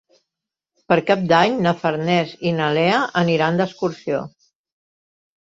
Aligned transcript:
Per 0.91 0.95
Cap 1.09 1.27
d'Any 1.31 1.59
na 1.65 1.73
Farners 1.81 2.33
i 2.49 2.55
na 2.61 2.71
Lea 2.79 2.97
aniran 3.23 3.61
d'excursió. 3.61 4.25